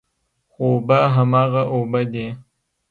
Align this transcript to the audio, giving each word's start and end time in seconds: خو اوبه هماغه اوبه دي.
خو 0.51 0.63
اوبه 0.71 0.99
هماغه 1.15 1.63
اوبه 1.73 2.01
دي. 2.11 2.25